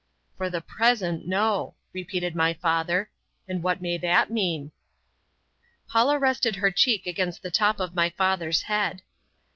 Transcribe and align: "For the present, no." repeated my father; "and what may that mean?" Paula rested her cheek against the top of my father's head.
"For 0.35 0.49
the 0.49 0.61
present, 0.61 1.27
no." 1.27 1.75
repeated 1.93 2.35
my 2.35 2.55
father; 2.55 3.11
"and 3.47 3.61
what 3.61 3.83
may 3.83 3.99
that 3.99 4.31
mean?" 4.31 4.71
Paula 5.87 6.17
rested 6.17 6.55
her 6.55 6.71
cheek 6.71 7.05
against 7.05 7.43
the 7.43 7.51
top 7.51 7.79
of 7.79 7.93
my 7.93 8.09
father's 8.09 8.63
head. 8.63 9.03